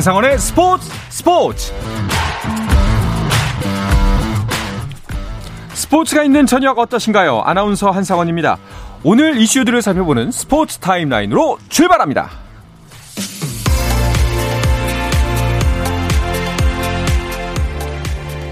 [0.00, 1.74] 한상원의 스포츠 스포츠
[5.74, 7.42] 스포츠가 있는 저녁 어떠신가요?
[7.42, 8.56] 아나운서 한상원입니다.
[9.02, 12.30] 오늘 이슈들을 살펴보는 스포츠 타임라인으로 출발합니다.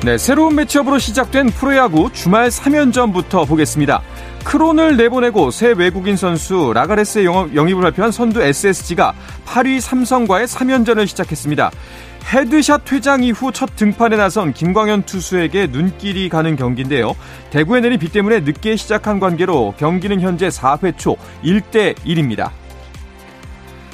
[0.05, 4.03] 네, 새로운 매치업으로 시작된 프로야구 주말 3연전부터 보겠습니다.
[4.45, 11.71] 크론을 내보내고 새 외국인 선수 라가레스의 영입을 발표한 선두 SSG가 8위 삼성과의 3연전을 시작했습니다.
[12.33, 17.15] 헤드샷 퇴장 이후 첫 등판에 나선 김광현 투수에게 눈길이 가는 경기인데요.
[17.51, 22.51] 대구에 내린 비 때문에 늦게 시작한 관계로 경기는 현재 4회 초 1대 1입니다.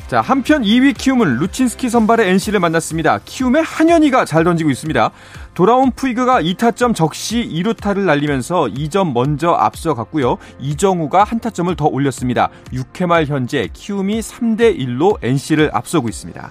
[0.06, 3.20] 자, 한편 2위 키움은 루친스키 선발의 NC를 만났습니다.
[3.24, 5.10] 키움의 한현희가 잘 던지고 있습니다.
[5.54, 10.36] 돌아온 푸이그가 2타점 적시 2루타를 날리면서 2점 먼저 앞서갔고요.
[10.60, 12.50] 이정후가 한 타점을 더 올렸습니다.
[12.72, 16.50] 6회 말 현재 키움이 3대 1로 NC를 앞서고 있습니다.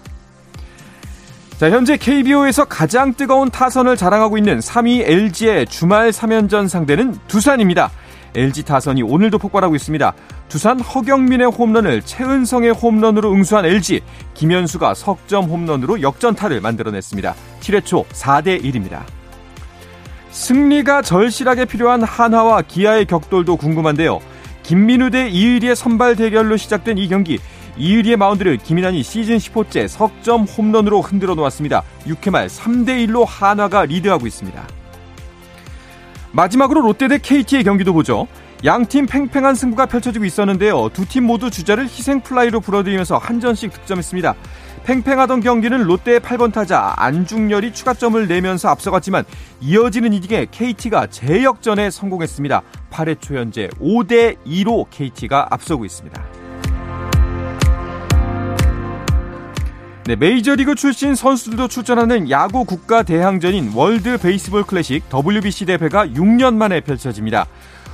[1.58, 7.92] 자, 현재 KBO에서 가장 뜨거운 타선을 자랑하고 있는 3위 LG의 주말 3연전 상대는 두산입니다.
[8.36, 10.14] LG 타선이 오늘도 폭발하고 있습니다.
[10.54, 14.02] 두산 허경민의 홈런을 최은성의 홈런으로 응수한 LG
[14.36, 17.34] 김현수가 석점 홈런으로 역전타를 만들어냈습니다.
[17.60, 19.02] 7회 초 4대 1입니다.
[20.30, 24.20] 승리가 절실하게 필요한 한화와 기아의 격돌도 궁금한데요.
[24.62, 27.40] 김민우 대 이의리의 선발 대결로 시작된 이 경기
[27.76, 31.82] 이의리의 마운드를 김인환이 시즌 10호째 석점 홈런으로 흔들어 놓았습니다.
[32.06, 34.68] 6회 말 3대 1로 한화가 리드하고 있습니다.
[36.32, 38.28] 마지막으로 롯데 대 KT의 경기도 보죠.
[38.64, 40.90] 양팀 팽팽한 승부가 펼쳐지고 있었는데요.
[40.94, 44.36] 두 팀 모두 주자를 희생 플라이로 불러들이면서 한 점씩 득점했습니다.
[44.86, 49.26] 팽팽하던 경기는 롯데의 8번 타자 안중열이 추가점을 내면서 앞서갔지만
[49.62, 52.62] 이어지는 이닝에 KT가 재역전에 성공했습니다.
[52.90, 56.24] 8회 초 현재 5대 2로 KT가 앞서고 있습니다.
[60.06, 66.82] 네, 메이저리그 출신 선수들도 출전하는 야구 국가 대항전인 월드 베이스볼 클래식 WBC 대회가 6년 만에
[66.82, 67.46] 펼쳐집니다.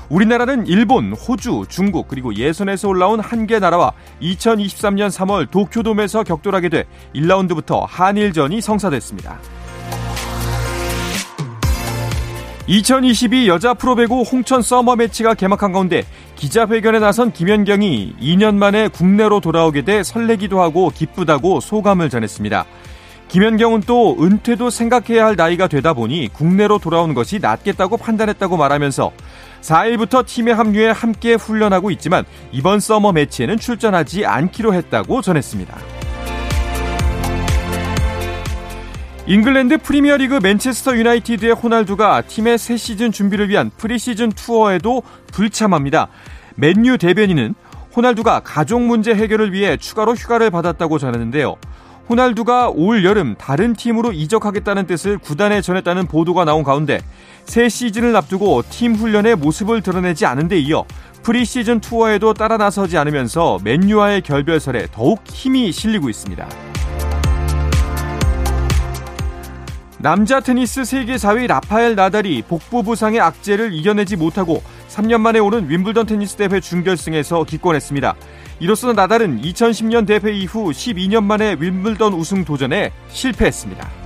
[0.09, 6.85] 우리나라는 일본, 호주, 중국 그리고 예선에서 올라온 한 개 나라와 2023년 3월 도쿄돔에서 격돌하게 돼
[7.15, 9.39] 1라운드부터 한일전이 성사됐습니다.
[12.67, 16.03] 2022 여자 프로배구 홍천 서머 매치가 개막한 가운데
[16.35, 22.65] 기자회견에 나선 김연경이 2년 만에 국내로 돌아오게 돼 설레기도 하고 기쁘다고 소감을 전했습니다.
[23.29, 29.11] 김연경은 또 은퇴도 생각해야 할 나이가 되다 보니 국내로 돌아오는 것이 낫겠다고 판단했다고 말하면서
[29.61, 35.77] 4일부터 팀에 합류해 함께 훈련하고 있지만 이번 서머 매치에는 출전하지 않기로 했다고 전했습니다.
[39.27, 46.07] 잉글랜드 프리미어리그 맨체스터 유나이티드의 호날두가 팀의 새 시즌 준비를 위한 프리시즌 투어에도 불참합니다.
[46.55, 47.53] 맨유 대변인은
[47.95, 51.57] 호날두가 가족 문제 해결을 위해 추가로 휴가를 받았다고 전했는데요.
[52.09, 56.99] 호날두가 올 여름 다른 팀으로 이적하겠다는 뜻을 구단에 전했다는 보도가 나온 가운데
[57.45, 60.85] 새 시즌을 앞두고 팀 훈련에 모습을 드러내지 않은 데 이어
[61.21, 66.49] 프리시즌 투어에도 따라 나서지 않으면서 맨유와의 결별설에 더욱 힘이 실리고 있습니다.
[69.99, 76.07] 남자 테니스 세계 4위 라파엘 나달이 복부 부상의 악재를 이겨내지 못하고 3년 만에 오른 윈블던
[76.07, 78.15] 테니스 대회 준결승에서 기권했습니다.
[78.59, 83.98] 이로써 나달은 2010년 대회 이후 12년 만에 윈블던 우승 도전에 실패했습니다.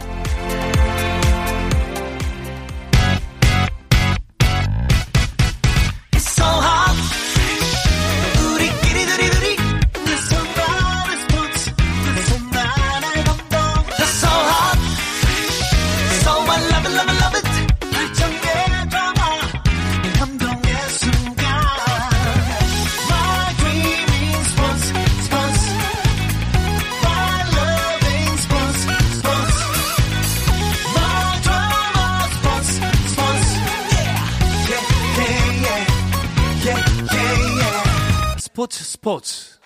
[38.53, 39.57] 스포츠 스포츠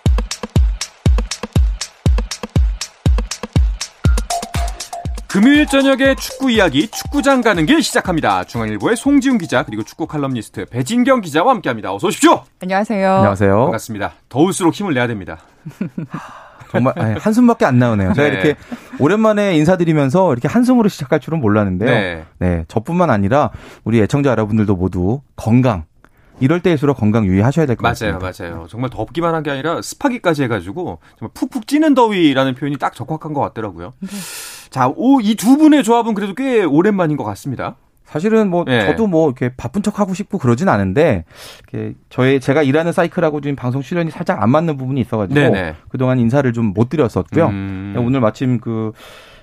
[5.28, 8.44] 금요일 저녁에 축구 이야기 축구장 가는 길 시작합니다.
[8.44, 11.92] 중앙일보의 송지훈 기자 그리고 축구 칼럼니스트 배진경 기자와 함께합니다.
[11.92, 12.44] 어서 오십시오.
[12.62, 13.12] 안녕하세요.
[13.12, 13.58] 안녕하세요.
[13.64, 14.12] 반갑습니다.
[14.30, 15.36] 더울수록 힘을 내야 됩니다.
[16.72, 18.14] 정말 아니, 한숨밖에 안 나오네요.
[18.14, 18.34] 제가 네.
[18.34, 18.54] 이렇게
[18.98, 21.90] 오랜만에 인사드리면서 이렇게 한숨으로 시작할 줄은 몰랐는데요.
[21.90, 22.24] 네.
[22.38, 23.50] 네, 저뿐만 아니라
[23.84, 25.84] 우리 애청자 여러분들도 모두 건강
[26.40, 28.18] 이럴 때일수록 건강 유의하셔야 될 것 같습니다.
[28.18, 28.66] 맞아요, 맞아요.
[28.68, 33.40] 정말 덥기만 한 게 아니라 습하기까지 해가지고 정말 푹푹 찌는 더위라는 표현이 딱 적확한 것
[33.40, 33.92] 같더라고요.
[34.00, 34.08] 네.
[34.70, 34.92] 자,
[35.22, 37.76] 이 두 분의 조합은 그래도 꽤 오랜만인 것 같습니다.
[38.04, 38.86] 사실은 뭐 네.
[38.86, 41.24] 저도 뭐 이렇게 바쁜 척 하고 싶고 그러진 않은데
[41.70, 45.74] 이렇게 저의 제가 일하는 사이클하고 지금 방송 출연이 살짝 안 맞는 부분이 있어가지고 네네.
[45.90, 47.46] 그동안 인사를 좀 못 드렸었고요.
[47.48, 47.94] 음.
[47.98, 48.92] 오늘 마침 그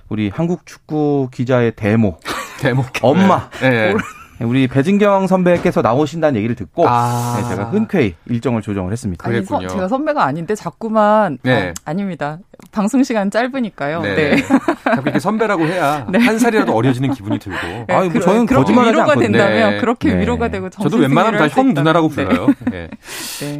[0.08, 2.18] 우리 한국 축구 기자의 데모,
[2.60, 3.48] 데모 엄마.
[3.60, 3.70] 네.
[3.70, 3.94] 네.
[4.40, 7.38] 우리 배진경 선배께서 나오신다는 얘기를 듣고 아.
[7.40, 9.26] 네, 제가 흔쾌히 일정을 조정을 했습니다.
[9.26, 11.68] 아니, 서, 제가 선배가 아닌데 자꾸만 네.
[11.70, 12.38] 어, 아닙니다.
[12.72, 14.02] 방송 시간 짧으니까요.
[14.02, 14.14] 네.
[14.14, 14.36] 네.
[14.84, 16.18] 자꾸 이렇게 선배라고 해야 네.
[16.18, 17.58] 한 살이라도 어려지는 기분이 들고.
[17.66, 19.32] 네, 아, 뭐 저는 거짓말하지 위로가 않거든요.
[19.38, 22.48] 된다면 그렇게 위로가 되고 저도 웬만하면 다 형 누나라고 불러요.
[22.70, 22.88] 네.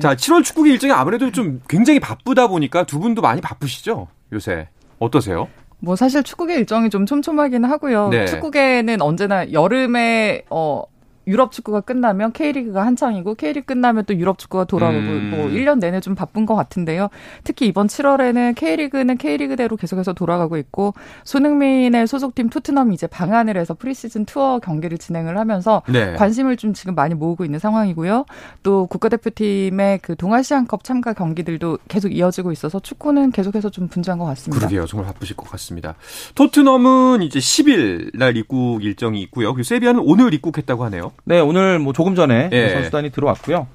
[0.01, 4.09] 자, 7월 축구기 일정이 아무래도 좀 굉장히 바쁘다 보니까 두 분도 많이 바쁘시죠?
[4.33, 4.69] 요새
[4.99, 5.49] 어떠세요?
[5.79, 8.09] 뭐 사실 축구계 일정이 좀 촘촘하긴 하고요.
[8.09, 8.27] 네.
[8.27, 10.83] 축구계는 언제나 여름에 어
[11.27, 15.31] 유럽 축구가 끝나면 K리그가 한창이고 K리그 끝나면 또 유럽 축구가 돌아오고 음.
[15.31, 17.09] 뭐 1년 내내 좀 바쁜 것 같은데요.
[17.43, 20.95] 특히 이번 7월에는 K리그는 K리그대로 계속해서 돌아가고 있고
[21.25, 26.15] 손흥민의 소속팀 토트넘이 이제 방한을 해서 프리시즌 투어 경기를 진행을 하면서 네.
[26.15, 28.25] 관심을 좀 지금 많이 모으고 있는 상황이고요.
[28.63, 34.59] 또 국가대표팀의 그 동아시안컵 참가 경기들도 계속 이어지고 있어서 축구는 계속해서 좀 분주한 것 같습니다.
[34.61, 34.87] 그러게요.
[34.87, 35.97] 정말 바쁘실 것 같습니다.
[36.37, 39.53] 토트넘은 이제 10일 날 입국 일정이 있고요.
[39.53, 41.13] 그리고 세비야는 오늘 입국했다고 하네요.
[41.25, 42.71] 네, 오늘 뭐 조금 전에 예.
[42.71, 43.67] 선수단이 들어왔고요.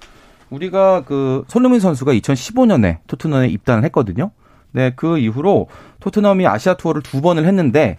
[0.50, 4.32] 우리가 그 손흥민 선수가 2015년에 토트넘에 입단을 했거든요.
[4.72, 5.68] 네, 그 이후로
[6.00, 7.98] 토트넘이 아시아 투어를 두 번을 했는데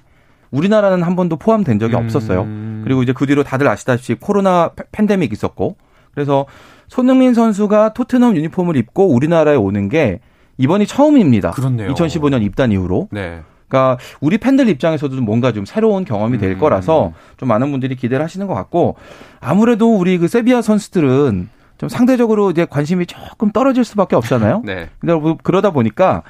[0.50, 2.04] 우리나라는 한 번도 포함된 적이 음.
[2.04, 2.46] 없었어요.
[2.84, 5.76] 그리고 이제 그 뒤로 다들 아시다시피 코로나 팬데믹 있었고
[6.14, 6.46] 그래서
[6.88, 10.20] 손흥민 선수가 토트넘 유니폼을 입고 우리나라에 오는 게
[10.58, 11.52] 이번이 처음입니다.
[11.52, 11.92] 그렇네요.
[11.94, 13.08] 2015년 입단 이후로.
[13.10, 13.40] 네.
[13.72, 16.58] 그러니까 우리 팬들 입장에서도 뭔가 좀 새로운 경험이 될 음.
[16.58, 18.96] 거라서 좀 많은 분들이 기대를 하시는 것 같고
[19.40, 21.48] 아무래도 우리 그 세비야 선수들은
[21.78, 24.62] 좀 상대적으로 이제 관심이 조금 떨어질 수밖에 없잖아요.
[24.66, 24.90] 네.
[25.00, 26.22] 근데 뭐 그러다 보니까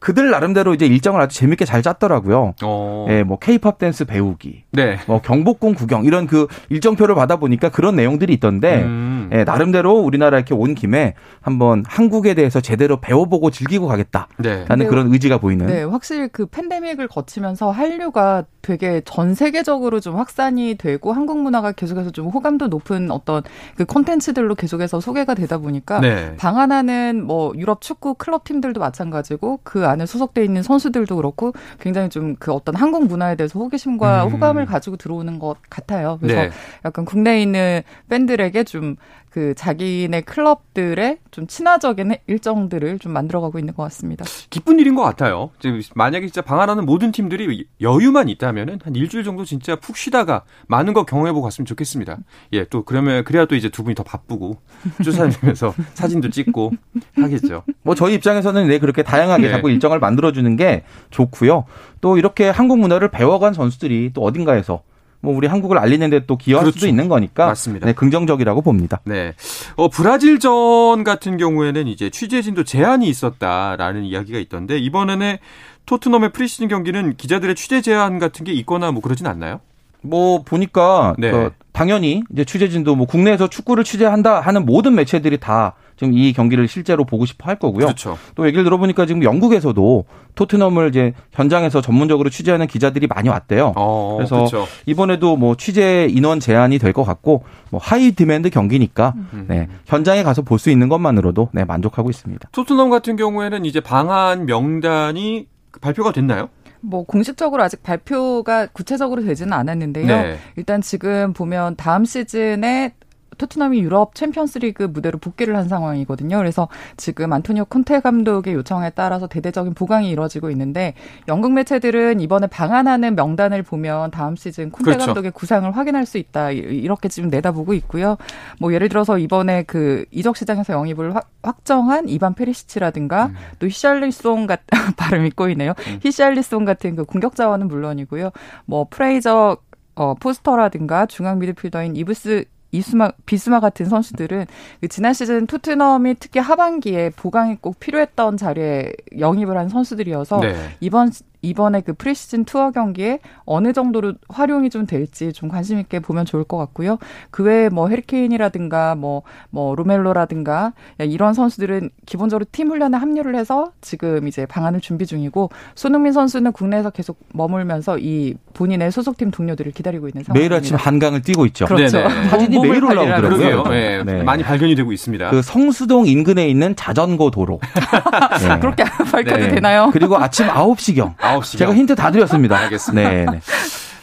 [0.00, 2.54] 그들 나름대로 이제 일정을 아주 재밌게 잘 짰더라고요.
[2.62, 3.06] 어.
[3.10, 4.98] 예, 뭐 케이팝 댄스 배우기, 네.
[5.06, 9.17] 뭐 경복궁 구경 이런 그 일정표를 받아 보니까 그런 내용들이 있던데 음.
[9.32, 14.86] 예, 나름대로 우리나라 이렇게 온 김에 한번 한국에 대해서 제대로 배워보고 즐기고 가겠다라는 네.
[14.86, 15.66] 그런 의지가 보이는.
[15.66, 22.10] 네, 확실히 그 팬데믹을 거치면서 한류가 되게 전 세계적으로 좀 확산이 되고 한국 문화가 계속해서
[22.10, 23.42] 좀 호감도 높은 어떤
[23.76, 26.36] 그 콘텐츠들로 계속해서 소개가 되다 보니까 네.
[26.36, 32.38] 방한하는 뭐 유럽 축구 클럽 팀들도 마찬가지고 그 안에 소속돼 있는 선수들도 그렇고 굉장히 좀
[32.38, 34.32] 그 어떤 한국 문화에 대해서 호기심과 음.
[34.32, 36.18] 호감을 가지고 들어오는 것 같아요.
[36.20, 36.50] 그래서 네.
[36.84, 38.96] 약간 국내에 있는 팬들에게 좀
[39.30, 44.24] 그 자기네 클럽들의 좀 친화적인 일정들을 좀 만들어가고 있는 것 같습니다.
[44.50, 45.50] 기쁜 일인 것 같아요.
[45.94, 51.04] 만약에 진짜 방한하는 모든 팀들이 여유만 있다면은 한 일주일 정도 진짜 푹 쉬다가 많은 거
[51.04, 52.18] 경험해보고 갔으면 좋겠습니다.
[52.54, 54.58] 예, 또 그러면 그래야 또 이제 두 분이 더 바쁘고
[55.04, 56.72] 쫓아다니면서 사진도 찍고
[57.16, 57.64] 하겠죠.
[57.82, 59.50] 뭐 저희 입장에서는 네 그렇게 다양하게 네.
[59.50, 61.64] 자꾸 일정을 만들어주는 게 좋고요.
[62.00, 64.82] 또 이렇게 한국 문화를 배워간 선수들이 또 어딘가에서
[65.20, 66.78] 뭐 우리 한국을 알리는데 또 기여할 그렇죠.
[66.78, 67.86] 수도 있는 거니까 맞습니다.
[67.86, 69.00] 네, 긍정적이라고 봅니다.
[69.04, 69.34] 네.
[69.76, 75.38] 어, 브라질전 같은 경우에는 이제 취재진도 제한이 있었다라는 이야기가 있던데 이번에는
[75.86, 79.60] 토트넘의 프리시즌 경기는 기자들의 취재 제한 같은 게 있거나 뭐 그러진 않나요?
[80.00, 81.30] 뭐 보니까 네.
[81.30, 86.68] 그 당연히 이제 취재진도 뭐 국내에서 축구를 취재한다 하는 모든 매체들이 다 지금 이 경기를
[86.68, 87.86] 실제로 보고 싶어 할 거고요.
[87.86, 88.16] 그렇죠.
[88.36, 90.04] 또 얘기를 들어보니까 지금 영국에서도
[90.36, 93.72] 토트넘을 이제 현장에서 전문적으로 취재하는 기자들이 많이 왔대요.
[93.76, 94.66] 어, 그래서 그렇죠.
[94.86, 99.44] 이번에도 뭐 취재 인원 제한이 될 것 같고 뭐 high demand 경기니까 음.
[99.48, 102.48] 네, 현장에 가서 볼 수 있는 것만으로도 네, 만족하고 있습니다.
[102.52, 105.46] 토트넘 같은 경우에는 이제 방한 명단이
[105.80, 106.48] 발표가 됐나요?
[106.80, 110.06] 뭐 공식적으로 아직 발표가 구체적으로 되지는 않았는데요.
[110.06, 110.38] 네.
[110.56, 112.94] 일단 지금 보면 다음 시즌에
[113.36, 116.38] 토트넘이 유럽 챔피언스리그 무대로 복귀를 한 상황이거든요.
[116.38, 120.94] 그래서 지금 안토니오 콘테 감독의 요청에 따라서 대대적인 보강이 이루어지고 있는데
[121.28, 125.06] 영국 매체들은 이번에 방한하는 명단을 보면 다음 시즌 콘테 그렇죠.
[125.06, 128.16] 감독의 구상을 확인할 수 있다 이렇게 지금 내다보고 있고요.
[128.58, 133.34] 뭐 예를 들어서 이번에 그 이적 시장에서 영입을 확 정한 이반 페리시치라든가 음.
[133.58, 134.66] 또 히샬리송 같은
[134.96, 135.74] 발음이 꼬이네요.
[135.86, 136.00] 음.
[136.02, 138.30] 히샬리송 같은 그 공격 자원은 물론이고요.
[138.64, 139.58] 뭐 프레이저
[139.94, 144.46] 어, 포스터라든가 중앙 미드필더인 이브스 이스마 비스마 같은 선수들은
[144.80, 150.54] 그 지난 시즌 토트넘이 특히 하반기에 보강이 꼭 필요했던 자리에 영입을 한 선수들이어서 네.
[150.80, 151.10] 이번
[151.42, 156.44] 이번에 그 프리시즌 투어 경기에 어느 정도로 활용이 좀 될지 좀 관심 있게 보면 좋을
[156.44, 156.98] 것 같고요.
[157.30, 164.26] 그 외에 뭐 헤리케인이라든가 뭐, 뭐 로멜로라든가 이런 선수들은 기본적으로 팀 훈련에 합류를 해서 지금
[164.26, 170.24] 이제 방안을 준비 중이고 손흥민 선수는 국내에서 계속 머물면서 이 본인의 소속팀 동료들을 기다리고 있는
[170.24, 170.34] 상황입니다.
[170.34, 171.66] 매일 아침 한강을 뛰고 있죠.
[171.66, 172.08] 그렇죠.
[172.30, 173.62] 사진이 매일 올라오더라고요.
[173.68, 174.02] 네.
[174.02, 174.22] 네.
[174.22, 175.30] 많이 발견이 되고 있습니다.
[175.30, 177.60] 그 성수동 인근에 있는 자전거 도로.
[178.42, 178.58] 네.
[178.58, 179.48] 그렇게 밝혀도 네.
[179.48, 179.90] 되나요?
[179.92, 181.14] 그리고 아침 9시경.
[181.36, 181.58] 9시.
[181.58, 182.56] 제가 힌트 다 드렸습니다.
[182.56, 183.08] 알겠습니다.
[183.08, 183.24] 네.
[183.24, 183.40] 네.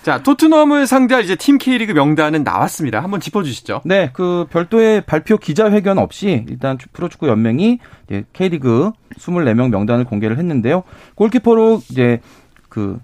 [0.05, 3.01] 자, 토트넘을 상대할 이제 팀 K리그 명단은 나왔습니다.
[3.01, 3.81] 한번 짚어주시죠.
[3.85, 10.83] 네, 그 별도의 발표 기자회견 없이 일단 프로축구 연맹이 이제 K리그 24명 명단을 공개를 했는데요.
[11.15, 12.19] 골키퍼로 이제
[12.69, 12.99] 그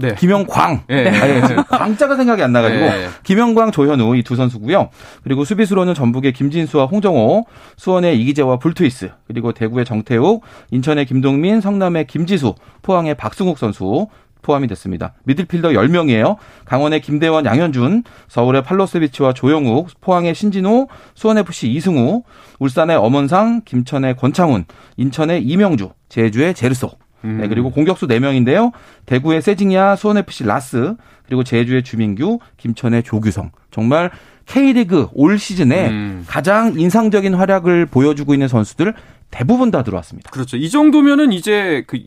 [0.00, 0.14] 네.
[0.14, 0.84] 김영광.
[0.88, 1.08] 네.
[1.08, 3.08] 아니, 광자가 생각이 안 나가지고 네.
[3.22, 4.90] 김영광, 조현우 이 두 선수고요.
[5.24, 12.54] 그리고 수비수로는 전북의 김진수와 홍정호, 수원의 이기재와 불투이스, 그리고 대구의 정태욱, 인천의 김동민, 성남의 김지수,
[12.82, 14.08] 포항의 박승욱 선수
[14.42, 15.12] 포함이 됐습니다.
[15.24, 16.36] 미들필더 10명이에요.
[16.64, 22.22] 강원의 김대원, 양현준, 서울의 팔로스비치와 조영욱, 포항의 신진호, 수원FC 이승우,
[22.58, 24.64] 울산의 엄원상, 김천의 권창훈,
[24.96, 26.90] 인천의 이명주, 제주의 제르소.
[27.24, 27.38] 음.
[27.40, 28.72] 네, 그리고 공격수 4명인데요.
[29.06, 30.94] 대구의 세징야, 수원FC 라스,
[31.26, 33.50] 그리고 제주의 주민규, 김천의 조규성.
[33.70, 34.10] 정말
[34.46, 36.24] K리그 올 시즌에 음.
[36.26, 38.94] 가장 인상적인 활약을 보여주고 있는 선수들
[39.30, 40.30] 대부분 다 들어왔습니다.
[40.30, 40.56] 그렇죠.
[40.56, 42.00] 이 정도면은 이제 그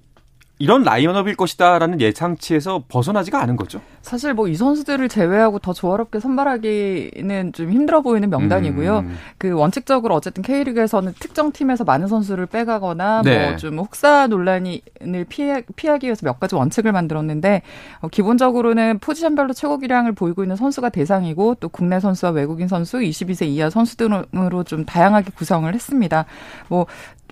[0.59, 3.81] 이런 라인업일 것이다라는 예상치에서 벗어나지가 않은 거죠.
[4.01, 8.99] 사실 뭐 이 선수들을 제외하고 더 조화롭게 선발하기는 좀 힘들어 보이는 명단이고요.
[8.99, 9.17] 음.
[9.39, 13.49] 그 원칙적으로 어쨌든 K리그에서는 특정 팀에서 많은 선수를 빼가거나 네.
[13.49, 14.81] 뭐좀 혹사 논란을
[15.27, 17.63] 피해, 피하기 위해서 몇 가지 원칙을 만들었는데
[18.01, 23.47] 어, 기본적으로는 포지션별로 최고 기량을 보이고 있는 선수가 대상이고 또 국내 선수와 외국인 선수, 22세
[23.47, 26.25] 이하 선수 등으로 좀 다양하게 구성을 했습니다.
[26.67, 26.85] 뭐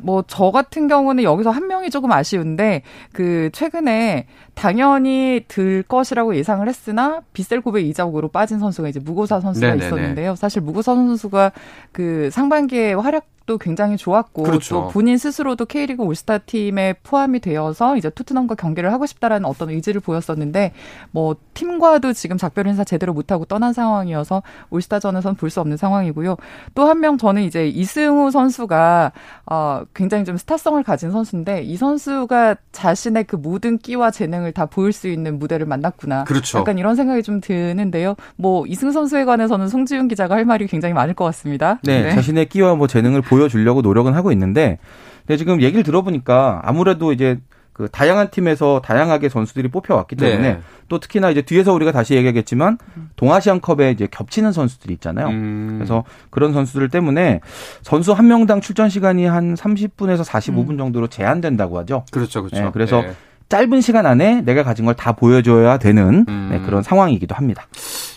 [0.03, 6.67] 뭐 저 같은 경우는 여기서 한 명이 조금 아쉬운데 그 최근에 당연히 들 것이라고 예상을
[6.67, 7.21] 했으나
[7.61, 9.85] 고백 이적으로 빠진 선수가 이제 무고사 선수가 네네네.
[9.85, 10.35] 있었는데요.
[10.35, 11.51] 사실 무고사 선수가
[11.91, 14.75] 그 상반기에 활약 도 굉장히 좋았고 그렇죠.
[14.75, 19.99] 또 본인 스스로도 K리그 올스타 팀에 포함이 되어서 이제 토트넘과 경기를 하고 싶다라는 어떤 의지를
[19.99, 20.71] 보였었는데
[21.11, 26.37] 뭐 팀과도 지금 작별 인사 제대로 못 하고 떠난 상황이어서 올스타전에선 볼 수 없는 상황이고요.
[26.75, 29.11] 또 한 명 저는 이제 이승우 선수가
[29.47, 34.93] 어 굉장히 좀 스타성을 가진 선수인데 이 선수가 자신의 그 모든 끼와 재능을 다 보일
[34.93, 36.23] 수 있는 무대를 만났구나.
[36.23, 36.59] 그렇죠.
[36.59, 38.15] 약간 이런 생각이 좀 드는데요.
[38.37, 41.79] 뭐 이승우 선수에 관해서는 송지훈 기자가 할 말이 굉장히 많을 것 같습니다.
[41.83, 42.15] 네, 네.
[42.15, 44.77] 자신의 끼와 뭐 재능을 보여 주려고 노력은 하고 있는데
[45.25, 47.39] 근데 지금 얘기를 들어보니까 아무래도 이제
[47.73, 50.59] 그 다양한 팀에서 다양하게 선수들이 뽑혀왔기 때문에 네.
[50.89, 52.77] 또 특히나 이제 뒤에서 우리가 다시 얘기하겠지만
[53.15, 55.27] 동아시안컵에 이제 겹치는 선수들이 있잖아요.
[55.27, 55.75] 음.
[55.77, 57.39] 그래서 그런 선수들 때문에
[57.81, 60.77] 선수 한 명당 출전 시간이 한 30분에서 45분 음.
[60.77, 62.03] 정도로 제한된다고 하죠.
[62.11, 62.65] 그렇죠, 그렇죠.
[62.65, 63.13] 네, 그래서 네.
[63.47, 66.49] 짧은 시간 안에 내가 가진 걸 다 보여줘야 되는 음.
[66.51, 67.67] 네, 그런 상황이기도 합니다.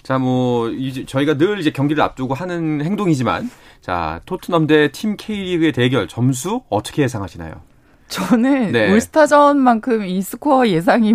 [0.04, 5.72] 자, 뭐 이제 저희가 늘 이제 경기를 앞두고 하는 행동이지만 자, 토트넘 대 팀 K리그의
[5.72, 7.54] 대결 점수 어떻게 예상하시나요?
[8.08, 8.92] 저는 네.
[8.92, 11.14] 올스타전만큼 이 스코어 예상이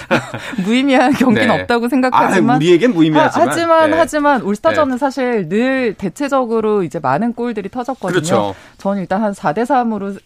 [0.64, 1.60] 무의미한 경기는 네.
[1.60, 3.96] 없다고 생각하지만 아, 우리에겐 무의미하지만 하, 지만 네.
[3.98, 4.98] 하지만 올스타전은 네.
[4.98, 8.12] 사실 늘 대체적으로 이제 많은 골들이 터졌거든요.
[8.20, 8.54] 그렇죠.
[8.78, 10.18] 저는 일단 한 4대 3으로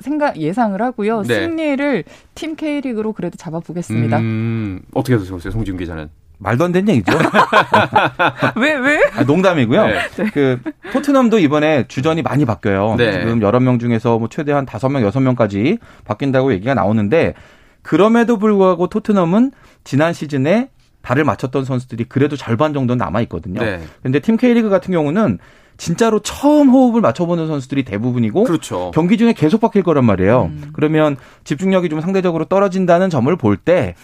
[0.00, 1.22] 생각 예상을 하고요.
[1.22, 1.34] 네.
[1.34, 2.04] 승리를
[2.34, 4.18] 팀 K리그로 그래도 잡아보겠습니다.
[4.18, 6.08] 음, 어떻게 보세요, 송지훈 기자는?
[6.38, 7.16] 말도 안 되는 얘기죠.
[8.56, 9.00] 왜, 왜?
[9.16, 9.86] 아, 농담이고요.
[9.86, 9.98] 네.
[10.32, 10.60] 그,
[10.92, 12.94] 토트넘도 이번에 주전이 많이 바뀌어요.
[12.96, 13.20] 네.
[13.20, 17.34] 지금 여러 명 중에서 뭐 최대한 다섯 명 여섯 명까지 바뀐다고 얘기가 나오는데,
[17.82, 19.52] 그럼에도 불구하고 토트넘은
[19.84, 20.68] 지난 시즌에
[21.02, 23.60] 발을 맞췄던 선수들이 그래도 절반 정도는 남아 있거든요.
[23.60, 23.80] 네.
[24.02, 25.38] 근데 팀 K리그 같은 경우는
[25.78, 28.90] 진짜로 처음 호흡을 맞춰보는 선수들이 대부분이고 그렇죠.
[28.92, 30.50] 경기 중에 계속 바뀔 거란 말이에요.
[30.52, 30.70] 음.
[30.72, 33.94] 그러면 집중력이 좀 상대적으로 떨어진다는 점을 볼 때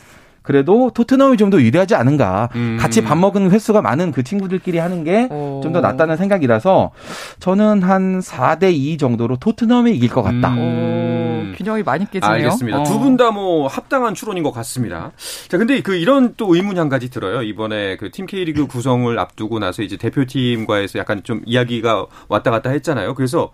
[0.44, 2.50] 그래도 토트넘이 좀 더 유리하지 않은가.
[2.54, 2.76] 음.
[2.80, 5.28] 같이 밥 먹은 횟수가 많은 그 친구들끼리 하는 게
[5.62, 6.92] 좀 더 낫다는 생각이라서
[7.40, 10.50] 저는 한 4대 2 정도로 토트넘이 이길 것 같다.
[10.50, 11.52] 음.
[11.52, 12.30] 오, 균형이 많이 깨지네요.
[12.30, 12.80] 알겠습니다.
[12.80, 12.84] 어.
[12.84, 15.10] 두분 다 뭐 합당한 추론인 것 같습니다.
[15.48, 17.42] 자, 근데 그 이런 또 의문이 한 가지 들어요.
[17.42, 23.14] 이번에 그 팀 K리그 구성을 앞두고 나서 이제 대표팀과에서 약간 좀 이야기가 왔다 갔다 했잖아요.
[23.14, 23.50] 그래서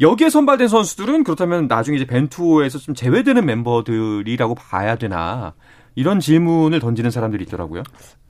[0.00, 5.54] 여기에 선발된 선수들은 그렇다면 나중에 이제 벤투에서 좀 제외되는 멤버들이라고 봐야 되나?
[5.98, 7.82] 이런 질문을 던지는 사람들이 있더라고요.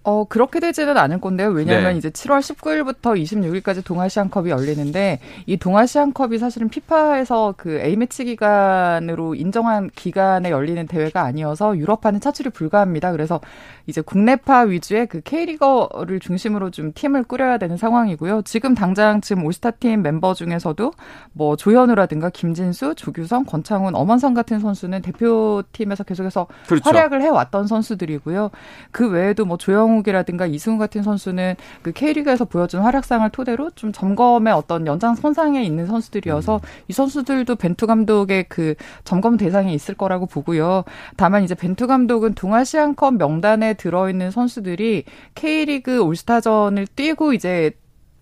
[0.03, 1.51] 어, 그렇게 되지는 않을 건데요.
[1.51, 1.99] 왜냐하면 네.
[1.99, 10.51] 이제 7월 19일부터 26일까지 동아시안컵이 열리는데 이 동아시안컵이 사실은 피파에서 그 A매치 기간으로 인정한 기간에
[10.51, 13.13] 열리는 대회가 아니어서 유럽파는 차출이 불가합니다.
[13.13, 13.39] 그래서
[13.87, 18.43] 이제 국내파 위주의 그 K리거를 중심으로 좀 팀을 꾸려야 되는 상황이고요.
[18.43, 20.91] 지금 당장 지금 올스타 팀 멤버 중에서도
[21.33, 26.89] 뭐 조현우라든가 김진수, 조규성, 권창훈, 엄원성 같은 선수는 대표팀에서 계속해서 그렇죠.
[26.89, 28.51] 활약을 해왔던 선수들이고요.
[28.91, 34.53] 그 외에도 뭐 조영우 이성욱이라든가 이승우 같은 선수는 그 K리그에서 보여준 활약상을 토대로 좀 점검의
[34.53, 36.61] 어떤 연장 선상에 있는 선수들이어서 음.
[36.89, 38.75] 이 선수들도 벤투 감독의 그
[39.05, 40.85] 점검 대상에 있을 거라고 보고요.
[41.17, 47.73] 다만 이제 벤투 감독은 동아시안컵 명단에 들어있는 선수들이 K리그 올스타전을 뛰고 이제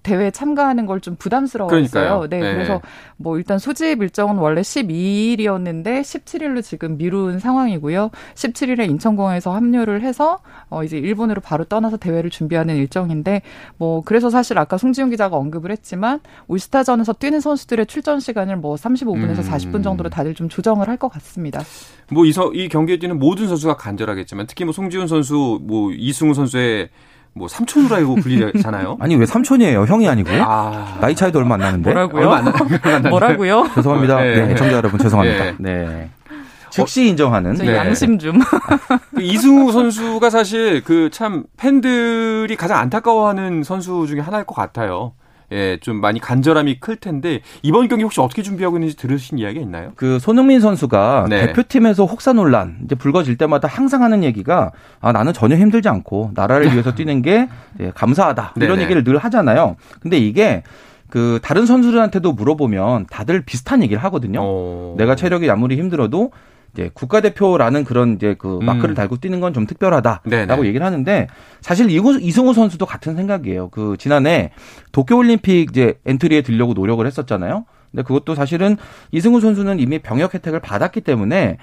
[0.07, 2.27] 대회에 참가하는 걸 좀 부담스러웠어요.
[2.31, 2.81] 네, 네, 그래서
[3.19, 8.11] 뭐 일단 소집 일정은 원래 12일이었는데 17일로 지금 미룬 상황이고요.
[8.35, 10.39] 17일에 인천공항에서 합류를 해서
[10.71, 13.43] 어 이제 일본으로 바로 떠나서 대회를 준비하는 일정인데
[13.77, 19.39] 뭐 그래서 사실 아까 송지훈 기자가 언급을 했지만 올스타전에서 뛰는 선수들의 출전 시간을 뭐 35분에서
[19.39, 19.51] 음.
[19.51, 21.61] 40분 정도로 다들 좀 조정을 할 것 같습니다.
[22.11, 26.89] 뭐이 이 경기에 뛰는 모든 선수가 간절하겠지만 특히 뭐 송지훈 선수, 뭐 이승우 선수의
[27.37, 28.97] 뭐 삼촌으로 알고 불리잖아요.
[29.01, 29.85] 아니 왜 삼촌이에요?
[29.85, 30.99] 형이 아니고 아...
[31.01, 31.93] 나이 차이도 얼마 안 나는데.
[31.93, 32.29] 뭐라고요?
[32.29, 33.71] 얼마 안 나, 뭐라고요?
[33.77, 34.21] 죄송합니다.
[34.21, 35.45] 네, 네, 청자 여러분 죄송합니다.
[35.45, 35.55] 네.
[35.59, 36.11] 네.
[36.71, 37.75] 즉시 인정하는 네.
[37.77, 38.41] 양심 좀.
[39.15, 45.13] 그 이승우 선수가 사실 그 참 팬들이 가장 안타까워하는 선수 중에 하나일 것 같아요.
[45.53, 49.93] 예, 좀 많이 간절함이 클 텐데 이번 경기 혹시 어떻게 준비하고 있는지 들으신 이야기 있나요?
[49.97, 51.47] 그 손흥민 선수가 네.
[51.47, 56.73] 대표팀에서 혹사 논란 이제 불거질 때마다 항상 하는 얘기가 아 나는 전혀 힘들지 않고 나라를
[56.73, 57.49] 위해서 뛰는 게
[57.81, 59.77] 예, 감사하다 이런 얘기를 늘 하잖아요.
[60.01, 60.63] 근데 이게
[61.09, 64.41] 그 다른 선수들한테도 물어보면 다들 비슷한 얘기를 하거든요.
[64.41, 64.95] 오.
[64.99, 66.33] 내가 체력이 아무리 힘들어도
[66.77, 68.65] 이제 국가대표라는 그런 이제 그 음.
[68.67, 70.65] 마크를 달고 뛰는 건 좀 특별하다라고 네네.
[70.67, 71.29] 얘기를 하는데
[71.63, 73.71] 사실 이승우 선수도 같은 생각이에요.
[73.71, 74.51] 그 지난해
[74.93, 77.65] 도쿄올림픽 이제 엔트리에 들려고 노력을 했었잖아요.
[77.91, 78.77] 근데 그것도 사실은
[79.13, 81.57] 이승우 선수는 이미 병역 혜택을 받았기 때문에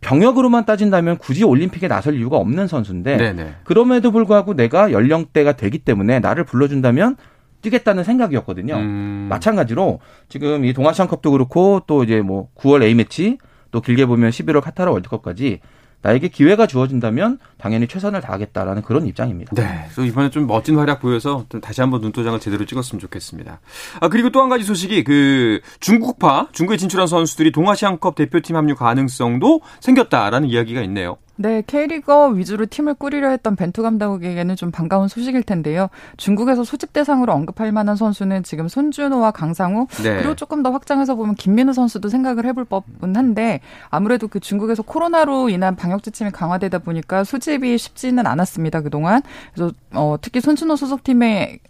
[0.00, 3.54] 병역으로만 따진다면 굳이 올림픽에 나설 이유가 없는 선수인데 네네.
[3.64, 7.16] 그럼에도 불구하고 내가 연령대가 되기 때문에 나를 불러준다면
[7.62, 8.74] 뛰겠다는 생각이었거든요.
[8.74, 9.26] 음.
[9.30, 13.38] 마찬가지로 지금 이 동아시안컵도 그렇고 또 이제 뭐 9월 A 매치
[13.70, 15.60] 또 길게 보면 11월 카타르 월드컵까지
[16.02, 19.54] 나에게 기회가 주어진다면 당연히 최선을 다하겠다라는 그런 입장입니다.
[19.54, 19.82] 네.
[19.84, 23.60] 그래서 이번에 좀 멋진 활약 보여서 좀 다시 한번 눈도장을 제대로 찍었으면 좋겠습니다.
[24.00, 29.60] 아, 그리고 또 한 가지 소식이 그 중국파, 중국에 진출한 선수들이 동아시안컵 대표팀 합류 가능성도
[29.80, 31.18] 생겼다라는 이야기가 있네요.
[31.40, 35.88] 네, K리거 위주로 팀을 꾸리려 했던 벤투 감독에게는 좀 반가운 소식일 텐데요.
[36.18, 40.18] 중국에서 소집 대상으로 언급할 만한 선수는 지금 손준호와 강상우 네.
[40.18, 45.48] 그리고 조금 더 확장해서 보면 김민우 선수도 생각을 해볼 법은 한데 아무래도 그 중국에서 코로나로
[45.48, 49.22] 인한 방역 지침이 강화되다 보니까 소집이 쉽지는 않았습니다 그동안.
[49.54, 51.60] 그래서 어, 특히 손준호 소속팀의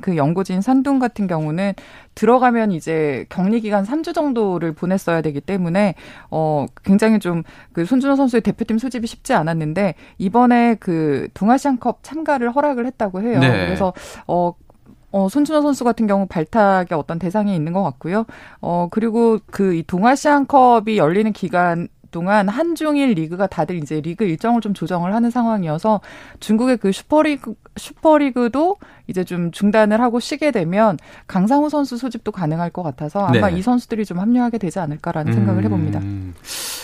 [0.00, 1.74] 그 연고지인 산둥 같은 경우는
[2.14, 5.94] 들어가면 이제 격리 기간 3주 정도를 보냈어야 되기 때문에
[6.30, 12.86] 어 굉장히 좀 그 손준호 선수의 대표팀 소집이 쉽지 않았는데 이번에 그 동아시안컵 참가를 허락을
[12.86, 13.38] 했다고 해요.
[13.40, 13.66] 네.
[13.66, 13.92] 그래서
[14.26, 14.52] 어
[15.10, 18.24] 어, 손준호 선수 같은 경우 발탁의 어떤 대상이 있는 것 같고요.
[18.62, 24.74] 어, 그리고 그 이 동아시안컵이 열리는 기간 동안 한중일 리그가 다들 이제 리그 일정을 좀
[24.74, 26.00] 조정을 하는 상황이어서
[26.38, 28.76] 중국의 그 슈퍼리그 슈퍼리그도
[29.08, 33.58] 이제 좀 중단을 하고 쉬게 되면 강상우 선수 소집도 가능할 것 같아서 아마 네.
[33.58, 35.34] 이 선수들이 좀 합류하게 되지 않을까라는 음.
[35.34, 36.00] 생각을 해봅니다.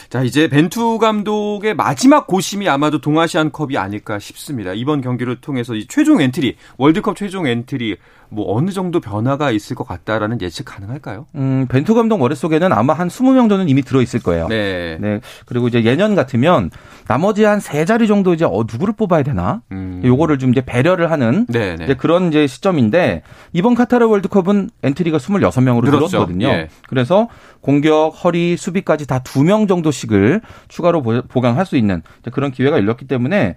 [0.09, 4.73] 자 이제 벤투 감독의 마지막 고심이 아마도 동아시안컵이 아닐까 싶습니다.
[4.73, 7.97] 이번 경기를 통해서 이 최종 엔트리 월드컵 최종 엔트리
[8.31, 11.27] 뭐 어느 정도 변화가 있을 것 같다라는 예측 가능할까요?
[11.35, 14.49] 음, 벤투 감독 머릿속에는 아마 한 20명 정도는 이미 들어 있을 거예요.
[14.49, 14.99] 네.
[15.01, 15.21] 네.
[15.47, 16.71] 그리고 이제 예년 같으면
[17.07, 19.63] 나머지 한 세 자리 정도 이제 어 누구를 뽑아야 되나?
[19.73, 20.01] 음.
[20.05, 21.85] 요거를 좀 이제 배려를 하는 네, 네.
[21.85, 26.17] 이제 그런 이제 시점인데 이번 카타르 월드컵은 엔트리가 26명으로 늘었죠.
[26.19, 26.47] 늘었거든요.
[26.49, 26.69] 예.
[26.89, 27.29] 그래서
[27.61, 33.55] 공격, 허리, 수비까지 다 두 명 정도씩을 추가로 보강할 수 있는 그런 기회가 열렸기 때문에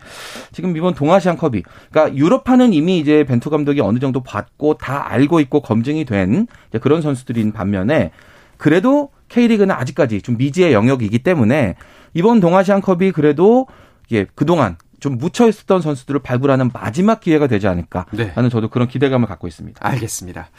[0.51, 5.61] 지금 이번 동아시안컵이 그러니까 유럽파는 이미 이제 벤투 감독이 어느 정도 받고 다 알고 있고
[5.61, 6.47] 검증이 된
[6.81, 8.11] 그런 선수들인 반면에
[8.57, 11.75] 그래도 K리그는 아직까지 좀 미지의 영역이기 때문에
[12.13, 13.67] 이번 동아시안컵이 그래도
[14.11, 18.31] 예, 그동안 좀 묻혀 있었던 선수들을 발굴하는 마지막 기회가 되지 않을까 네.
[18.35, 19.79] 하는 저도 그런 기대감을 갖고 있습니다.
[19.85, 20.49] 알겠습니다.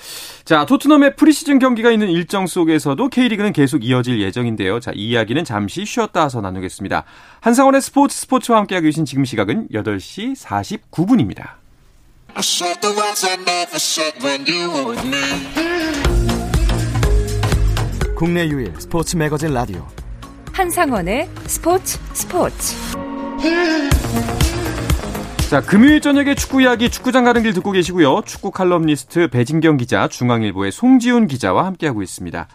[0.45, 4.81] 자, 토트넘의 프리시즌 경기가 있는 일정 속에서도 K리그는 계속 이어질 예정인데요.
[4.81, 7.05] 자, 이 이야기는 잠시 쉬었다 와서 나누겠습니다.
[7.41, 11.62] 한상원의 스포츠 스포츠와 함께하고 계신 지금 시각은 8시 49분입니다.
[18.15, 19.87] 국내 유일 스포츠 매거진 라디오
[20.53, 22.77] 한상원의 스포츠 스포츠
[25.51, 28.23] 자, 금요일 저녁에 축구 이야기 축구장 가는 길 듣고 계시고요.
[28.25, 32.49] 축구 칼럼니스트 배진경 기자, 중앙일보의 송지훈 기자와 함께하고 있습니다.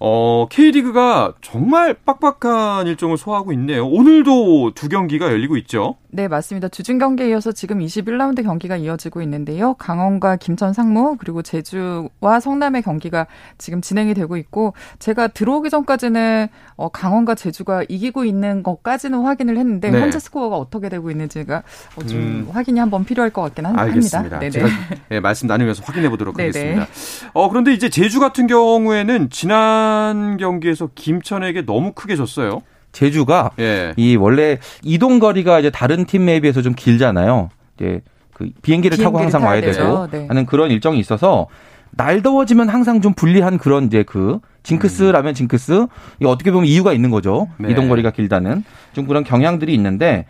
[0.00, 3.86] 어, K리그가 정말 빡빡한 일정을 소화하고 있네요.
[3.86, 5.98] 오늘도 두 경기가 열리고 있죠.
[6.14, 6.68] 네, 맞습니다.
[6.68, 9.72] 주중 경기에 이어서 지금 21라운드 경기가 이어지고 있는데요.
[9.74, 16.90] 강원과 김천 상무 그리고 제주와 성남의 경기가 지금 진행이 되고 있고 제가 들어오기 전까지는 어,
[16.90, 20.02] 강원과 제주가 이기고 있는 것까지는 확인을 했는데 네.
[20.02, 21.62] 현재 스코어가 어떻게 되고 있는지가
[21.96, 22.48] 어, 좀 음.
[22.52, 23.82] 확인이 한번 필요할 것 같긴 합니다.
[23.82, 24.38] 알겠습니다.
[24.38, 24.50] 네네.
[24.50, 24.68] 제가
[25.08, 26.88] 네, 말씀 나누면서 확인해 보도록 하겠습니다.
[27.32, 32.60] 어, 그런데 이제 제주 같은 경우에는 지난 경기에서 김천에게 너무 크게 졌어요.
[32.92, 33.94] 제주가 예.
[33.96, 37.48] 이 원래 이동 거리가 이제 다른 팀에 비해서 좀 길잖아요.
[37.76, 38.02] 이제
[38.32, 40.08] 그 비행기를, 비행기를 타고 항상 와야 되죠.
[40.10, 40.26] 되고 네.
[40.28, 41.48] 하는 그런 일정이 있어서
[41.90, 45.86] 날 더워지면 항상 좀 불리한 그런 이제 그 징크스라면 징크스
[46.20, 47.48] 이 어떻게 보면 이유가 있는 거죠.
[47.58, 47.70] 네.
[47.70, 50.26] 이동 거리가 길다는 좀 그런 경향들이 있는데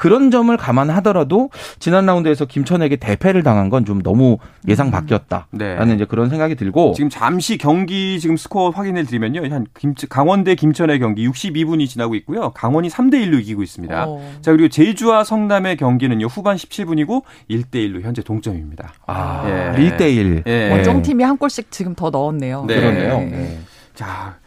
[0.00, 4.90] 그런 점을 감안하더라도 지난 라운드에서 김천에게 대패를 당한 건 좀 너무 예상 음.
[4.92, 5.48] 바뀌었다라는
[5.88, 5.94] 네.
[5.94, 9.52] 이제 그런 생각이 들고 지금 잠시 경기 지금 스코어 확인을 드리면요.
[9.52, 12.50] 한 김, 강원대 김천의 경기 62분이 지나고 있고요.
[12.50, 14.06] 강원이 3대 1로 이기고 있습니다.
[14.06, 14.16] 오.
[14.16, 14.32] 어.
[14.42, 16.26] 자, 그리고 제주와 성남의 경기는요.
[16.26, 18.92] 후반 17분이고 1대 1로 현재 동점입니다.
[19.06, 19.90] 아, 예.
[19.90, 20.42] 1대 1.
[20.46, 20.70] 예.
[20.70, 22.64] 원정 팀이 한 골씩 지금 더 넣었네요.
[22.66, 22.76] 네.
[22.76, 23.18] 그러네요.
[23.20, 23.58] 네.
[23.94, 24.38] 자,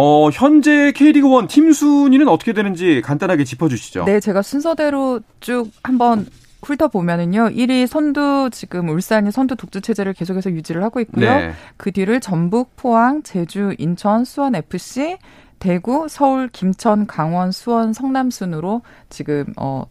[0.00, 4.04] 어, 현재 K리그 1팀 순위는 어떻게 되는지 간단하게 짚어주시죠.
[4.04, 6.24] 네, 제가 순서대로 쭉 한번
[6.62, 11.28] 훑어보면은요, 1위 선두 지금 울산이 선두 독주 체제를 계속해서 유지를 하고 있고요.
[11.28, 11.52] 네.
[11.76, 15.18] 그 뒤를 전북, 포항, 제주, 인천, 수원 FC,
[15.58, 19.84] 대구, 서울, 김천, 강원, 수원, 성남 순으로 지금 어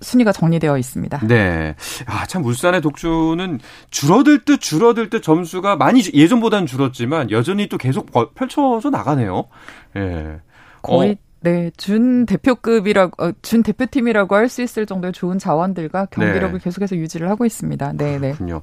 [0.00, 1.20] 순위가 정리되어 있습니다.
[1.26, 1.74] 네.
[2.06, 3.60] 아, 참 울산의 독주는
[3.90, 9.48] 줄어들 듯 줄어들 듯 점수가 많이 예전보다는 줄었지만 여전히 또 계속 펼쳐져 나가네요.
[9.96, 10.00] 예.
[10.00, 10.40] 네.
[10.82, 11.29] 거의 어.
[11.42, 16.58] 네, 준 대표급이라고 어, 준 대표팀이라고 할 수 있을 정도의 좋은 자원들과 경기력을 네.
[16.64, 17.92] 계속해서 유지를 하고 있습니다.
[17.92, 18.32] 네, 네.
[18.32, 18.62] 그렇군요.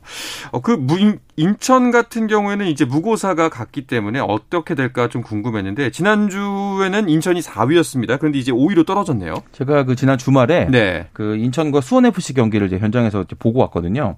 [0.51, 7.07] 어, 그 무, 인천 같은 경우에는 이제 무고사가 갔기 때문에 어떻게 될까 좀 궁금했는데 지난주에는
[7.07, 8.19] 인천이 4위였습니다.
[8.19, 9.43] 그런데 이제 5위로 떨어졌네요.
[9.53, 11.07] 제가 그 지난 주말에 네.
[11.13, 14.17] 그 인천과 수원 FC 경기를 이제 현장에서 이제 보고 왔거든요.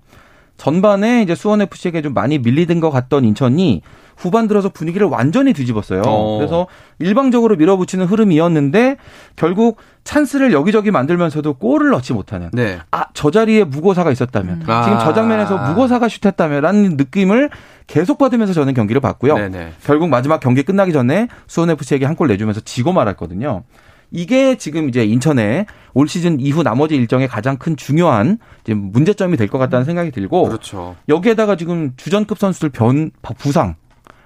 [0.59, 3.81] 전반에 이제 수원 FC에게 좀 많이 밀리던 것 같던 인천이
[4.17, 6.01] 후반 들어서 분위기를 완전히 뒤집었어요.
[6.05, 6.37] 어.
[6.37, 6.67] 그래서
[6.99, 8.97] 일방적으로 밀어붙이는 흐름이었는데
[9.37, 12.49] 결국 찬스를 여기저기 만들면서도 골을 넣지 못하는.
[12.51, 12.79] 네.
[12.91, 14.63] 아, 저 자리에 무고사가 있었다면.
[14.63, 14.69] 음.
[14.69, 14.83] 아.
[14.83, 17.49] 지금 저 장면에서 무고사가 슛했다면 라는 느낌을
[17.87, 19.35] 계속 받으면서 저는 경기를 봤고요.
[19.35, 19.71] 네네.
[19.85, 23.63] 결국 마지막 경기 끝나기 전에 수원 FC에게 한 골 내주면서 지고 말았거든요.
[24.11, 29.47] 이게 지금 이제 인천의 올 시즌 이후 나머지 일정의 가장 큰 중요한 이제 문제점이 될
[29.49, 30.95] 것 같다는 생각이 들고 그렇죠.
[31.07, 33.75] 여기에다가 지금 주전급 선수들 변 부상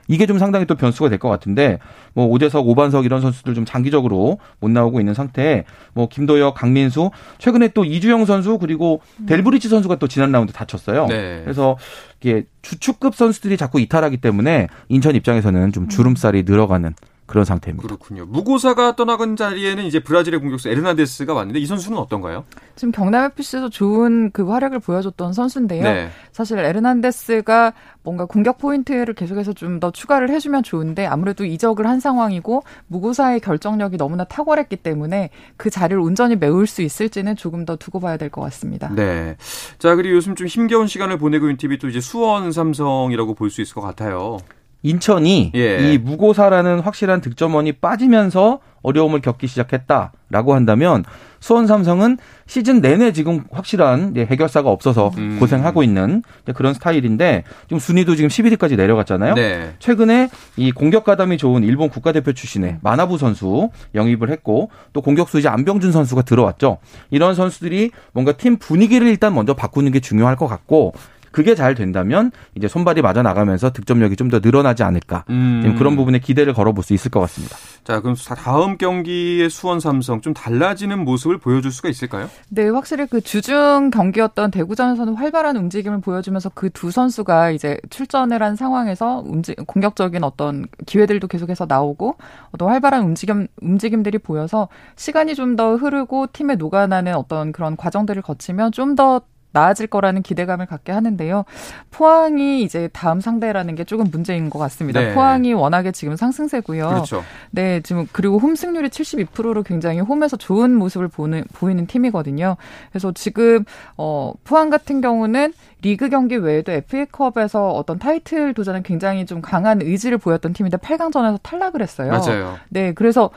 [0.09, 1.79] 이게 좀 상당히 또 변수가 될 것 같은데
[2.13, 7.69] 뭐 오재석, 오반석 이런 선수들 좀 장기적으로 못 나오고 있는 상태에 뭐 김도혁, 강민수 최근에
[7.69, 11.07] 또 이주영 선수 그리고 델브리치 선수가 또 지난 라운드 다쳤어요.
[11.07, 11.39] 네.
[11.45, 11.77] 그래서
[12.19, 16.93] 이게 주축급 선수들이 자꾸 이탈하기 때문에 인천 입장에서는 좀 주름살이 늘어가는
[17.25, 17.87] 그런 상태입니다.
[17.87, 18.25] 그렇군요.
[18.25, 22.43] 무고사가 떠나간 자리에는 이제 브라질의 공격수 에르나데스가 왔는데 이 선수는 어떤가요?
[22.75, 25.83] 지금 경남 FC에서 좋은 그 활약을 보여줬던 선수인데요.
[25.83, 26.09] 네.
[26.31, 32.63] 사실 에르난데스가 뭔가 공격 포인트를 계속해서 좀 더 추가를 해주면 좋은데 아무래도 이적을 한 상황이고
[32.87, 38.17] 무고사의 결정력이 너무나 탁월했기 때문에 그 자리를 온전히 메울 수 있을지는 조금 더 두고 봐야
[38.17, 38.89] 될 것 같습니다.
[38.93, 39.35] 네.
[39.79, 43.61] 자 그리고 요즘 좀 힘겨운 시간을 보내고 있는 팀이 또 이제 수원 삼성이라고 볼 수
[43.61, 44.37] 있을 것 같아요.
[44.83, 45.93] 인천이 예.
[45.93, 51.03] 이 무고사라는 확실한 득점원이 빠지면서 어려움을 겪기 시작했다라고 한다면
[51.39, 55.37] 수원 삼성은 시즌 내내 지금 확실한 해결사가 없어서 음.
[55.39, 56.21] 고생하고 있는
[56.53, 59.33] 그런 스타일인데 지금 순위도 지금 11위까지 내려갔잖아요.
[59.35, 59.73] 네.
[59.79, 65.47] 최근에 이 공격 가담이 좋은 일본 국가대표 출신의 마나부 선수 영입을 했고 또 공격수 이제
[65.47, 66.77] 안병준 선수가 들어왔죠.
[67.09, 70.93] 이런 선수들이 뭔가 팀 분위기를 일단 먼저 바꾸는 게 중요할 것 같고
[71.33, 75.75] 그게 잘 된다면 이제 손발이 맞아 나가면서 득점력이 좀 더 늘어나지 않을까 음.
[75.77, 77.57] 그런 부분에 기대를 걸어볼 수 있을 것 같습니다.
[77.83, 82.29] 자 그럼 다음 경기의 수원 삼성 좀 달라지는 모습을 보여줄 수가 있을까요?
[82.49, 88.55] 네 확실히 그 주중 경기였던 대구전에서는 활발한 움직임을 보여주면서 그 두 선수가 이제 출전을 한
[88.55, 92.15] 상황에서 움직 공격적인 어떤 기회들도 계속해서 나오고
[92.57, 98.71] 또 활발한 움직임 움직임들이 보여서 시간이 좀 더 흐르고 팀에 녹아나는 어떤 그런 과정들을 거치면
[98.71, 99.21] 좀더
[99.53, 101.45] 나아질 거라는 기대감을 갖게 하는데요.
[101.91, 104.99] 포항이 이제 다음 상대라는 게 조금 문제인 것 같습니다.
[104.99, 105.13] 네.
[105.13, 106.89] 포항이 워낙에 지금 상승세고요.
[106.89, 107.23] 그렇죠.
[107.51, 112.57] 네, 지금 그리고 홈 승률이 72%로 굉장히 홈에서 좋은 모습을 보는 보이는 팀이거든요.
[112.89, 113.63] 그래서 지금
[113.95, 120.17] 어 포항 같은 경우는 리그 경기 외에도 FA컵에서 어떤 타이틀 도전에 굉장히 좀 강한 의지를
[120.17, 122.09] 보였던 팀인데 8강전에서 탈락을 했어요.
[122.11, 122.57] 맞아요.
[122.69, 123.29] 네, 그래서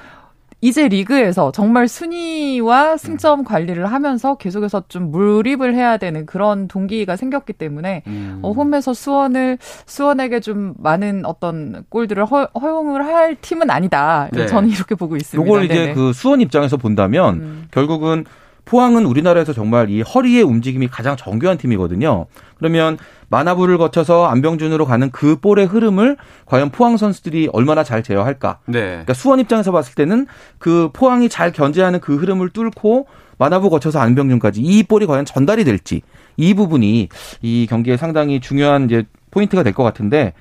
[0.62, 7.53] 이제 리그에서 정말 순위와 승점 관리를 하면서 계속해서 좀 몰입을 해야 되는 그런 동기가 생겼기
[7.53, 8.40] 때문에 음.
[8.42, 14.29] 어, 홈에서 수원을 수원에게 좀 많은 어떤 골들을 허, 용을 할 팀은 아니다.
[14.33, 14.47] 네.
[14.47, 15.47] 저는 이렇게 보고 있습니다.
[15.47, 15.95] 이걸 이제 네네.
[15.95, 17.69] 그 수원 입장에서 본다면 음.
[17.71, 18.25] 결국은
[18.66, 22.26] 포항은 우리나라에서 정말 이 허리의 움직임이 가장 정교한 팀이거든요.
[22.59, 22.98] 그러면
[23.29, 28.59] 마나부를 거쳐서 안병준으로 가는 그 볼의 흐름을 과연 포항 선수들이 얼마나 잘 제어할까?
[28.66, 28.81] 네.
[28.81, 30.26] 그러니까 수원 입장에서 봤을 때는
[30.59, 33.07] 그 포항이 잘 견제하는 그 흐름을 뚫고
[33.38, 36.02] 마나부 거쳐서 안병준까지 이 볼이 과연 전달이 될지
[36.37, 37.09] 이 부분이
[37.42, 40.33] 이 경기에 상당히 중요한 이제 포인트가 될 것 같은데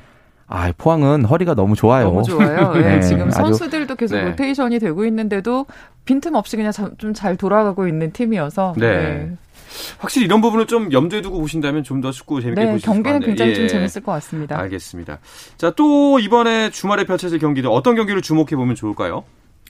[0.48, 2.06] 아, 포항은 허리가 너무 좋아요.
[2.06, 2.74] 너무 좋아요.
[2.74, 4.26] 네, 네, 지금 선수들도 계속 네.
[4.26, 5.66] 로테이션이 되고 있는데도
[6.06, 8.74] 빈틈없이 그냥 좀 잘 돌아가고 있는 팀이어서.
[8.78, 8.88] 네.
[8.88, 9.32] 네.
[9.98, 12.94] 확실히 이런 부분을 좀 염두에 두고 보신다면 좀 더 축구 재밌게 네, 보실 수 있을
[13.04, 13.56] 경기는 굉장히 예.
[13.56, 14.58] 좀 재밌을 것 같습니다.
[14.60, 15.20] 알겠습니다.
[15.58, 19.24] 자, 또 이번에 주말에 펼쳐질 경기들 어떤 경기를 주목해 보면 좋을까요?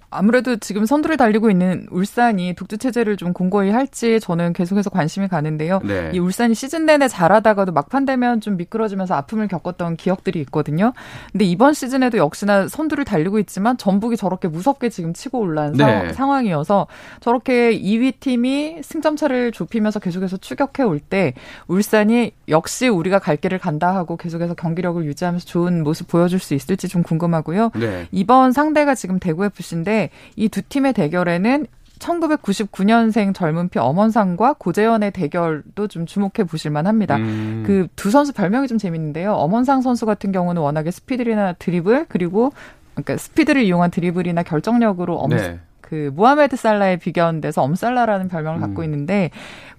[0.10, 5.80] 아무래도 지금 선두를 달리고 있는 울산이 독주 체제를 좀 공고히 할지 저는 계속해서 관심이 가는데요.
[5.84, 6.12] 네.
[6.14, 10.94] 이 울산이 시즌 내내 잘하다가도 막판 되면 좀 미끄러지면서 아픔을 겪었던 기억들이 있거든요.
[11.32, 16.14] 근데 이번 시즌에도 역시나 선두를 달리고 있지만 전북이 저렇게 무섭게 지금 치고 올라온 네.
[16.14, 16.88] 상황이어서
[17.20, 21.34] 저렇게 2위 팀이 승점차를 좁히면서 계속해서 추격해 올 때
[21.68, 26.88] 울산이 역시 우리가 갈 길을 간다 하고 계속해서 경기력을 유지하면서 좋은 모습 보여줄 수 있을지
[26.88, 27.72] 좀 궁금하고요.
[27.76, 28.08] 네.
[28.12, 30.05] 이번 상대가 지금 대구 FC인데
[30.36, 31.68] 이 두 팀의 대결에는
[32.00, 37.18] 1999년생 젊은 피 엄원상과 고재현의 대결도 좀 주목해 보실 만합니다.
[37.18, 37.64] 음.
[37.66, 39.34] 그두 선수 별명이 좀 재밌는데요.
[39.34, 42.52] 엄원상 선수 같은 경우는 워낙에 스피드나 드리블 그리고
[42.94, 45.60] 그러니까 스피드를 이용한 드리블이나 결정력으로 엄, 네.
[45.86, 48.86] 그 무하메드 살라에 비견돼서 엄살라라는 별명을 갖고 음.
[48.86, 49.30] 있는데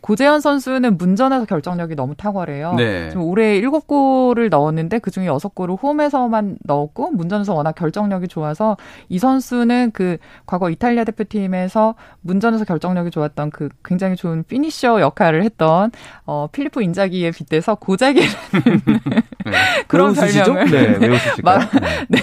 [0.01, 2.75] 고재현 선수는 문전에서 결정력이 너무 탁월해요.
[2.75, 3.09] 네.
[3.09, 8.77] 지금 올해 7골을 넣었는데 그중에 6골을 홈에서만 넣었고 문전에서 워낙 결정력이 좋아서
[9.09, 15.91] 이 선수는 그 과거 이탈리아 대표팀에서 문전에서 결정력이 좋았던 그 굉장히 좋은 피니셔 역할을 했던
[16.25, 18.31] 어 필리포 인자기에 빗대서 고자기라는
[19.45, 19.57] 네.
[19.89, 21.61] 그런 별명을 네, 외우시실까요?
[22.09, 22.19] 네.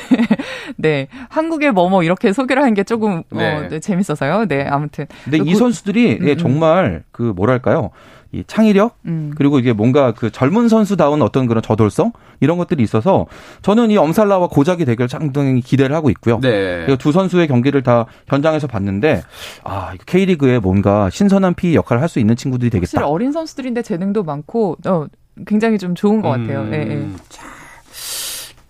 [0.77, 1.07] 네.
[1.29, 3.55] 한국의 뭐뭐 이렇게 소개를 한 게 조금 네.
[3.55, 4.45] 어, 네, 재밌어서요.
[4.47, 5.05] 네, 아무튼.
[5.25, 6.37] 근데 이 고, 선수들이 음, 예, 음.
[6.37, 7.91] 정말 그 뭐랄까요?
[8.31, 9.31] 이 창의력 음.
[9.37, 13.27] 그리고 이게 뭔가 그 젊은 선수다운 어떤 그런 저돌성 이런 것들이 있어서
[13.61, 16.39] 저는 이 엄살라와 고작이 대결 상당히 기대를 하고 있고요.
[16.39, 16.81] 네.
[16.85, 19.21] 그리고 두 선수의 경기를 다 현장에서 봤는데
[19.63, 22.89] 아 K리그에 뭔가 신선한 피 역할을 할 수 있는 친구들이 되겠다.
[22.89, 25.05] 사실 어린 선수들인데 재능도 많고 어,
[25.45, 26.61] 굉장히 좀 좋은 것 같아요.
[26.61, 27.07] 음, 네, 네.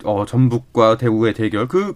[0.04, 1.94] 자, 어, 전북과 대구의 대결 그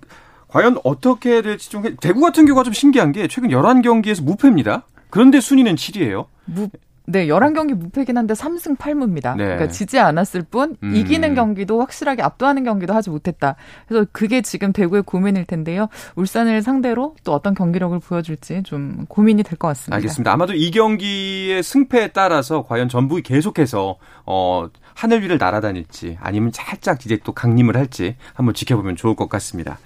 [0.49, 4.87] 과연 어떻게 될지 좀 대구 같은 경우가 좀 신기한 게 최근 11경기에서 무패입니다.
[5.11, 6.27] 그런데 순위는 7위예요.
[6.47, 6.69] 무,
[7.11, 9.35] 네, 11경기 무패긴 한데 3승 8무입니다.
[9.37, 9.45] 네.
[9.45, 10.95] 그러니까 지지 않았을 뿐 음.
[10.95, 13.57] 이기는 경기도 확실하게 압도하는 경기도 하지 못했다.
[13.87, 15.89] 그래서 그게 지금 대구의 고민일 텐데요.
[16.17, 19.97] 울산을 상대로 또 어떤 경기력을 보여줄지 좀 고민이 될 것 같습니다.
[19.97, 20.33] 알겠습니다.
[20.33, 27.19] 아마도 이 경기의 승패에 따라서 과연 전북이 계속해서 어 하늘 위를 날아다닐지 아니면 살짝 이제
[27.23, 29.79] 또 강림을 할지 한번 지켜보면 좋을 것 같습니다.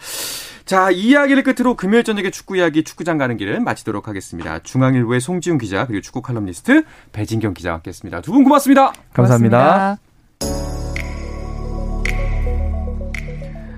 [0.65, 4.61] 자, 이 이야기를 끝으로 금요일 저녁에 축구 이야기 축구장 가는 길을 마치도록 하겠습니다.
[4.61, 8.23] 중앙일보의 송지훈 기자 그리고 축구 칼럼니스트 배진경 기자와 함께했습니다.
[8.23, 8.93] 두 분 고맙습니다.
[9.13, 9.59] 감사합니다.
[9.59, 9.99] 고맙습니다.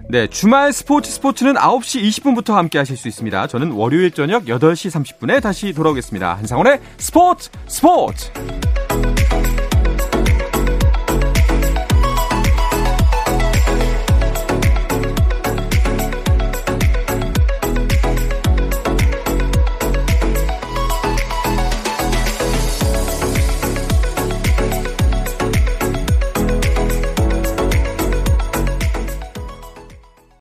[0.08, 3.48] 네, 주말 스포츠 스포츠는 9시 20분부터 함께 하실 수 있습니다.
[3.48, 6.34] 저는 월요일 저녁 8시 30분에 다시 돌아오겠습니다.
[6.34, 8.30] 한상원의 스포츠 스포츠!